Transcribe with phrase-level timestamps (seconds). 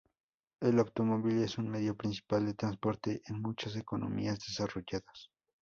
[0.61, 5.29] El automóvil es un medio principal de transporte en muchas economías desarrolladas.